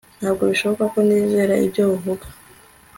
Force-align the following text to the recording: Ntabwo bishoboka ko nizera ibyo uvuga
Ntabwo 0.19 0.43
bishoboka 0.51 0.83
ko 0.93 0.99
nizera 1.07 1.53
ibyo 1.65 1.83
uvuga 1.95 2.25